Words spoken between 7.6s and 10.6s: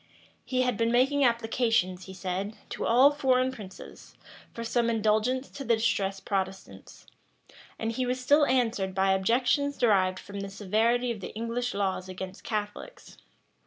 and he was still answered by objections derived from the